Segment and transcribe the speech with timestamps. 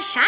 [0.00, 0.22] 啥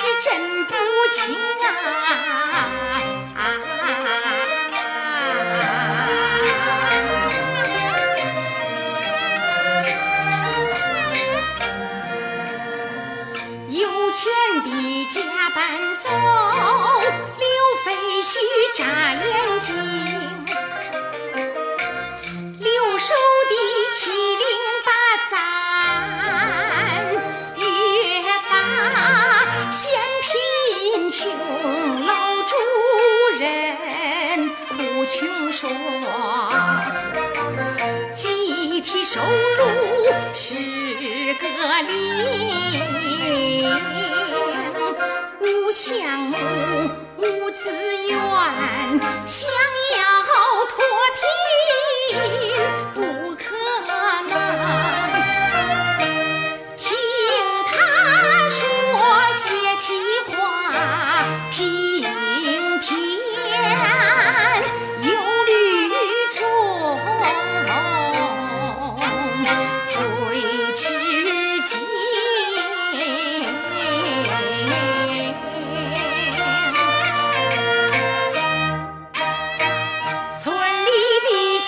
[0.00, 0.72] 是真不
[1.12, 3.44] 轻啊！
[13.68, 14.32] 有钱
[14.64, 14.68] 的
[15.12, 15.60] 家伴
[16.02, 16.08] 走。
[40.42, 40.54] 是
[41.34, 41.44] 个
[41.82, 42.00] 灵，
[45.38, 46.38] 无相目
[47.18, 47.70] 无资
[48.08, 48.16] 源，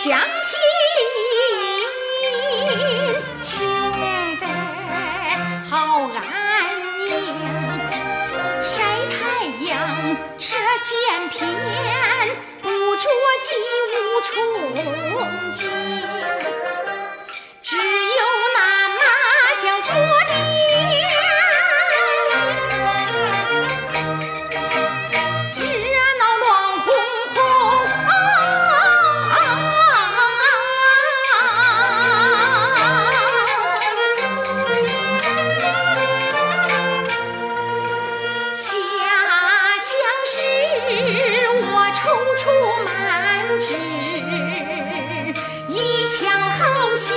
[0.02, 0.58] 乡亲
[3.40, 3.54] 穷
[4.40, 4.44] 得
[5.70, 5.76] 好
[6.08, 6.18] 安
[7.06, 7.06] 逸，
[8.60, 9.70] 晒太阳
[10.40, 10.90] 吃咸
[11.30, 11.38] 片，
[12.62, 13.08] 不着
[13.42, 13.46] 急
[13.92, 13.96] 无
[14.26, 14.28] 憧
[15.52, 15.62] 憬，
[42.02, 42.42] 踌躇
[42.84, 42.90] 满
[43.58, 43.74] 志，
[45.68, 46.60] 一腔好
[46.96, 47.14] 心。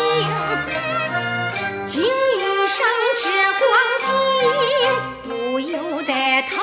[1.85, 2.85] 竟遇上
[3.21, 3.25] 这
[3.59, 3.63] 光
[4.01, 4.07] 景，
[5.23, 5.73] 不由
[6.03, 6.11] 得
[6.49, 6.53] 头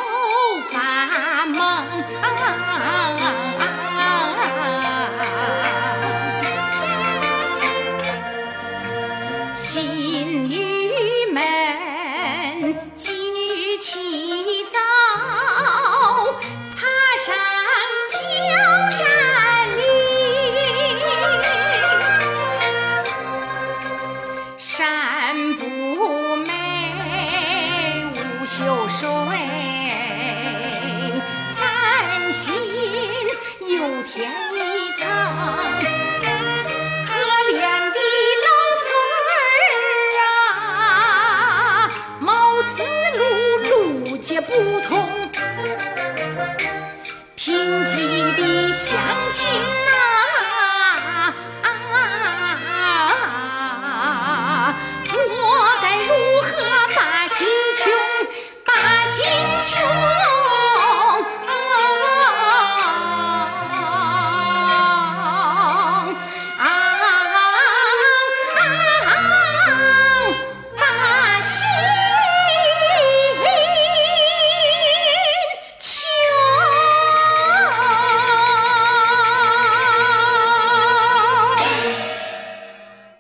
[0.71, 0.79] 发
[24.65, 25.67] 山不
[26.37, 29.05] 美无秀水，
[31.57, 32.55] 繁心
[33.59, 35.01] 又添一层。
[37.09, 37.11] 可
[37.51, 37.59] 怜
[37.91, 37.99] 的
[38.45, 38.47] 老
[38.79, 38.87] 村
[39.27, 39.35] 儿
[40.23, 42.31] 啊，貌
[42.63, 42.71] 似
[43.19, 43.21] 路
[44.07, 44.93] 路皆不通，
[47.35, 47.91] 贫瘠
[48.37, 48.97] 的乡
[49.29, 49.92] 亲。